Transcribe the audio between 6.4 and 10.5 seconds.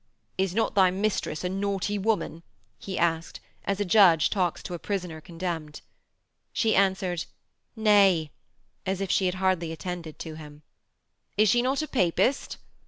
She answered, 'Nay,' as if she had hardly attended to